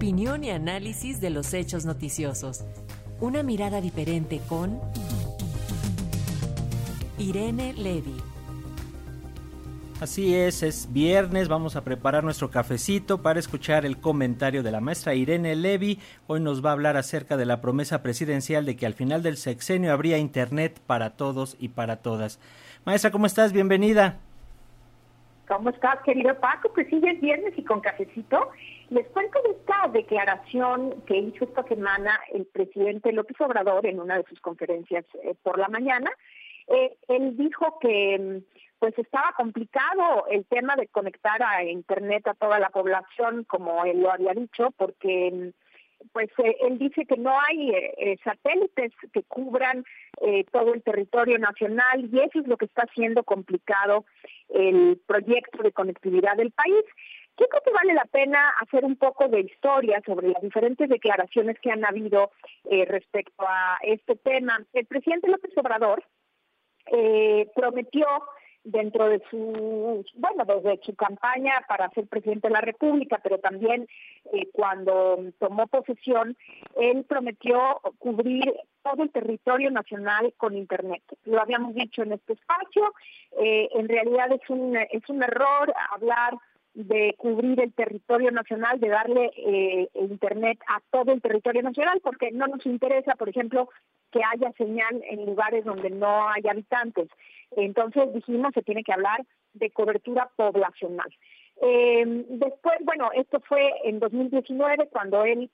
[0.00, 2.64] opinión y análisis de los hechos noticiosos.
[3.20, 4.80] Una mirada diferente con
[7.18, 8.16] Irene Levy.
[10.00, 14.80] Así es, es viernes, vamos a preparar nuestro cafecito para escuchar el comentario de la
[14.80, 15.98] maestra Irene Levy.
[16.28, 19.36] Hoy nos va a hablar acerca de la promesa presidencial de que al final del
[19.36, 22.40] sexenio habría Internet para todos y para todas.
[22.86, 23.52] Maestra, ¿cómo estás?
[23.52, 24.16] Bienvenida.
[25.46, 26.72] ¿Cómo estás, querido Paco?
[26.72, 28.50] Pues sí, es viernes y con cafecito.
[28.90, 34.16] Les cuento de esta declaración que hizo esta semana el presidente López Obrador en una
[34.18, 36.10] de sus conferencias eh, por la mañana.
[36.66, 42.34] Eh, él dijo que mm, pues estaba complicado el tema de conectar a Internet a
[42.34, 47.16] toda la población, como él lo había dicho, porque mm, pues eh, él dice que
[47.16, 49.84] no hay satélites que cubran
[50.50, 54.06] todo el territorio nacional y eso es lo que está haciendo complicado
[54.48, 56.84] el proyecto de conectividad del país.
[57.40, 61.58] Yo creo que vale la pena hacer un poco de historia sobre las diferentes declaraciones
[61.60, 62.30] que han habido
[62.86, 64.62] respecto a este tema.
[64.74, 66.04] El presidente López Obrador
[67.54, 68.06] prometió
[68.64, 73.86] dentro de su, bueno, desde su campaña para ser presidente de la República, pero también
[74.32, 76.36] eh, cuando tomó posesión,
[76.76, 81.02] él prometió cubrir todo el territorio nacional con Internet.
[81.24, 82.92] Lo habíamos dicho en este espacio,
[83.38, 86.34] eh, en realidad es un, es un error hablar
[86.74, 92.30] de cubrir el territorio nacional, de darle eh, Internet a todo el territorio nacional, porque
[92.30, 93.68] no nos interesa, por ejemplo,
[94.12, 97.08] que haya señal en lugares donde no hay habitantes.
[97.56, 101.08] Entonces dijimos que tiene que hablar de cobertura poblacional.
[101.62, 105.50] Eh, después, bueno, esto fue en 2019 cuando él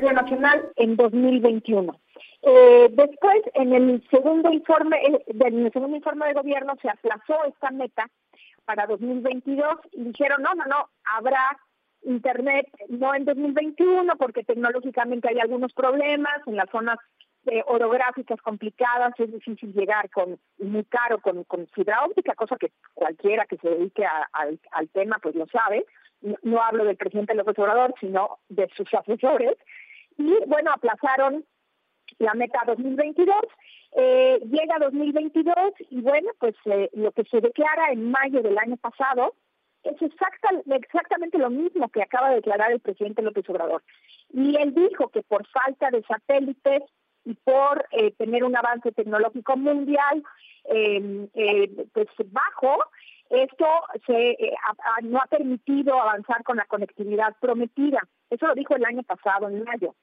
[0.00, 2.00] nacional en 2021.
[2.42, 7.44] Eh, después, en el segundo informe, eh, en el segundo informe de gobierno se aplazó
[7.44, 8.08] esta meta
[8.64, 11.58] para 2022 y dijeron no, no, no, habrá
[12.02, 16.98] internet no en 2021 porque tecnológicamente hay algunos problemas en las zonas
[17.46, 21.44] eh, orográficas complicadas, es difícil llegar con muy caro con,
[21.74, 25.84] fibra óptica, cosa que cualquiera que se dedique al tema pues lo sabe.
[26.42, 29.56] No, hablo del presidente López Obrador, sino de sus asesores.
[30.18, 31.44] Y bueno, aplazaron
[32.18, 33.36] la meta 2022.
[33.94, 35.54] Eh, llega 2022
[35.90, 39.34] y bueno, pues eh, lo que se declara en mayo del año pasado
[39.82, 43.82] es exacta, exactamente lo mismo que acaba de declarar el presidente López Obrador.
[44.32, 46.84] Y él dijo que por falta de satélites
[47.24, 50.22] y por eh, tener un avance tecnológico mundial
[50.64, 51.28] em,
[51.92, 52.78] pues bajo,
[53.28, 53.66] esto
[54.06, 54.36] se
[55.02, 58.00] no ha permitido avanzar con la conectividad prometida.
[58.30, 59.94] Eso lo dijo el año pasado, en mayo.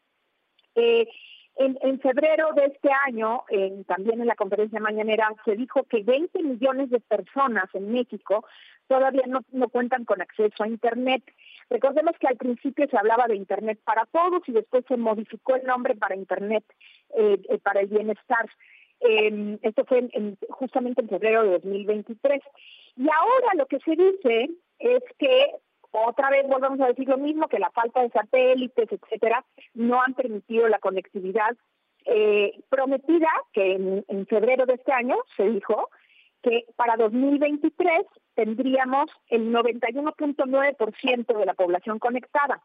[1.60, 3.44] En, en, febrero de este año,
[3.86, 8.46] también en la conferencia mañanera, se dijo que 20 millones de personas en México
[8.90, 11.24] todavía no, cuentan con acceso a Internet.
[11.70, 15.66] Recordemos que al principio se hablaba de Internet para todos y después se modificó el
[15.66, 16.64] nombre para Internet
[17.16, 18.50] eh, eh, para el bienestar.
[19.02, 20.10] Eh, esto fue
[20.50, 22.42] justamente en febrero de 2023.
[22.98, 24.50] Y ahora lo que se dice
[24.80, 25.52] es que
[25.92, 30.14] otra vez volvemos a decir lo mismo, que la falta de satélites, etcétera, no han
[30.14, 31.56] permitido la conectividad
[32.06, 35.90] eh, prometida, que en, febrero de este año se dijo,
[36.42, 38.06] que para 2023
[38.36, 42.62] tendríamos el 91.9% de la población conectada,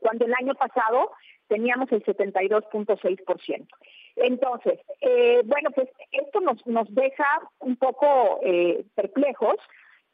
[0.00, 1.10] cuando el año pasado
[1.48, 3.68] teníamos el 72.6%.
[4.16, 7.26] Entonces, eh, bueno, pues esto nos, nos deja
[7.60, 9.56] un poco eh, perplejos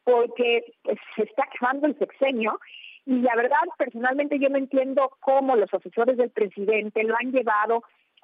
[0.05, 2.57] porque pues, se está acabando el sexenio
[3.05, 7.83] y la verdad, personalmente yo no entiendo cómo los asesores del presidente lo han llevado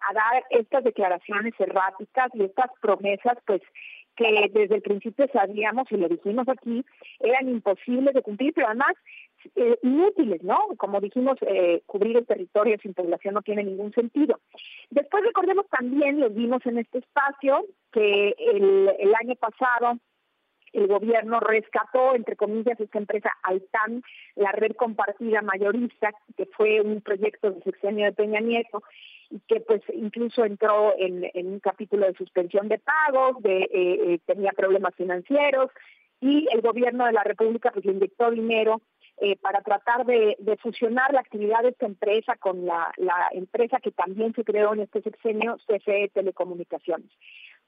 [0.09, 3.61] a dar estas declaraciones erráticas y estas promesas, pues
[4.15, 6.83] que desde el principio sabíamos y lo dijimos aquí,
[7.19, 8.93] eran imposibles de cumplir, pero además
[9.55, 10.57] eh, inútiles, ¿no?
[10.77, 14.39] Como dijimos, eh, cubrir el territorio sin población no tiene ningún sentido.
[14.89, 19.97] Después recordemos también, lo vimos en este espacio, que el, el año pasado
[20.73, 24.03] el gobierno rescató, entre comillas, esta empresa Altan,
[24.35, 28.84] la red compartida mayorista, que fue un proyecto de sexenio de Peña Nieto,
[29.47, 34.96] que pues incluso entró en, un capítulo de suspensión de pagos, eh, eh, tenía problemas
[34.96, 35.72] financieros,
[36.19, 38.81] y el gobierno de la República pues inyectó dinero
[39.17, 43.91] eh, para tratar de, fusionar la actividad de esta empresa con la, la empresa que
[43.91, 47.09] también se creó en este sexenio, CFE Telecomunicaciones.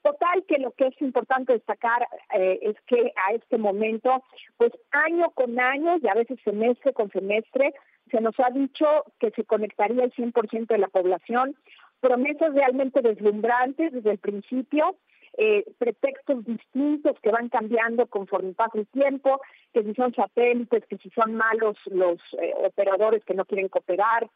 [0.04, 4.22] Total que lo que es importante destacar eh, es que a este momento,
[4.58, 7.72] pues año con año y a veces semestre con semestre,
[8.10, 8.84] se nos ha dicho
[9.18, 11.56] que se conectaría el 100% de la población,
[12.00, 14.94] promesas realmente deslumbrantes desde el principio,
[15.38, 19.40] eh, pretextos distintos que van cambiando conforme pasa el tiempo,
[19.72, 24.28] que si son satélites, que si son malos los eh, operadores que no quieren cooperar,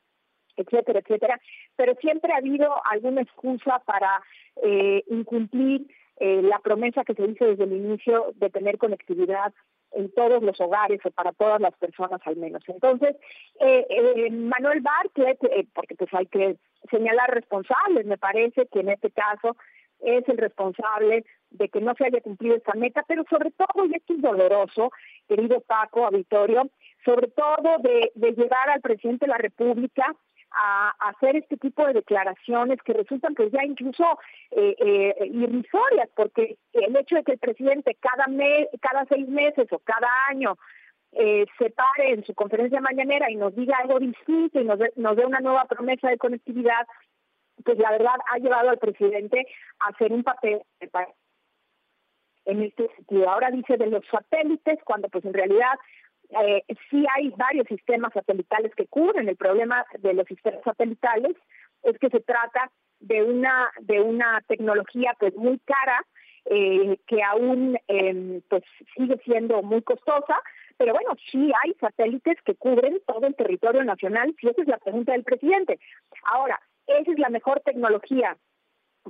[0.58, 1.40] etcétera, etcétera,
[1.76, 4.22] pero siempre ha habido alguna excusa para
[4.62, 5.86] eh, incumplir
[6.20, 9.52] eh, la promesa que se hizo desde el inicio de tener conectividad
[9.92, 12.62] en todos los hogares o para todas las personas al menos.
[12.66, 13.16] Entonces,
[13.60, 15.38] eh, Manuel Bartlett,
[15.72, 16.56] porque pues hay que
[16.90, 19.56] señalar responsables, me parece que en este caso
[20.00, 23.94] es el responsable de que no se haya cumplido esta meta, pero sobre todo, y
[23.94, 24.92] esto es doloroso,
[25.26, 26.68] querido Paco, auditorio,
[27.04, 30.14] sobre todo de, de llevar al presidente de la República
[30.50, 34.04] a, hacer este tipo de declaraciones que resultan pues ya incluso
[34.50, 39.68] eh, eh, irrisorias, porque el hecho de que el presidente cada mes, cada seis meses
[39.72, 40.56] o cada año
[41.12, 45.16] eh, se pare en su conferencia mañanera y nos diga algo distinto y nos nos
[45.16, 46.86] dé una nueva promesa de conectividad,
[47.64, 49.46] pues la verdad ha llevado al presidente
[49.80, 50.62] a hacer un papel
[52.44, 53.30] en este sentido.
[53.30, 55.78] Ahora dice de los satélites, cuando pues en realidad
[56.30, 59.28] eh, sí hay varios sistemas satelitales que cubren.
[59.28, 61.36] El problema de los sistemas satelitales
[61.82, 62.70] es que se trata
[63.00, 66.04] de una de una tecnología pues muy cara
[66.50, 68.62] eh, que aún eh, pues
[68.96, 70.40] sigue siendo muy costosa,
[70.76, 74.78] pero bueno, sí hay satélites que cubren todo el territorio nacional, si esa es la
[74.78, 75.78] pregunta del presidente.
[76.24, 78.36] Ahora, ¿esa es la mejor tecnología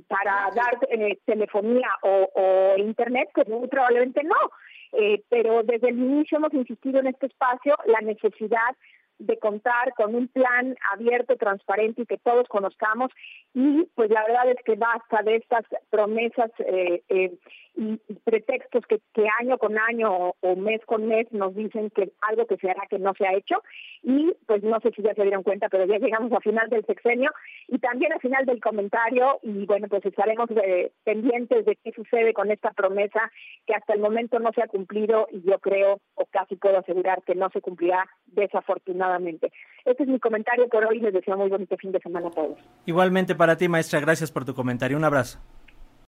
[0.07, 3.29] para dar eh, telefonía o, o internet?
[3.33, 4.51] Pues muy probablemente no.
[4.93, 8.75] Eh, pero desde el inicio hemos insistido en este espacio la necesidad
[9.19, 13.11] de contar con un plan abierto, transparente y que todos conozcamos.
[13.53, 17.33] Y pues la verdad es que basta de estas promesas eh, eh,
[17.75, 18.99] y pretextos que,
[19.39, 22.97] año con año o, mes con mes nos dicen que algo que se hará que
[22.97, 23.61] no se ha hecho.
[24.03, 26.85] Y pues no sé si ya se dieron cuenta, pero ya llegamos al final del
[26.85, 27.31] sexenio
[27.67, 29.39] y también al final del comentario.
[29.43, 33.31] Y bueno, pues estaremos eh, pendientes de qué sucede con esta promesa
[33.65, 37.23] que hasta el momento no se ha cumplido y yo creo o casi puedo asegurar
[37.23, 39.51] que no se cumplirá desafortunadamente
[39.85, 40.99] este es mi comentario por hoy.
[40.99, 42.57] Les deseo muy bonito fin de semana a todos.
[42.85, 43.99] Igualmente para ti, maestra.
[43.99, 44.97] Gracias por tu comentario.
[44.97, 45.39] Un abrazo.